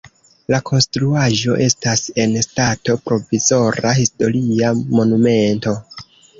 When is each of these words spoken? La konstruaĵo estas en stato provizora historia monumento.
La 0.51 0.59
konstruaĵo 0.69 1.57
estas 1.65 2.01
en 2.25 2.33
stato 2.47 2.97
provizora 3.11 3.95
historia 4.01 4.75
monumento. 4.91 5.79